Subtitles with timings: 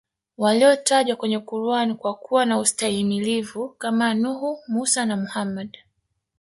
[0.37, 5.77] walio tajwa kwenye Quran kwa kuwa na ustahimilivu Kama nuhu mussa na Muhammad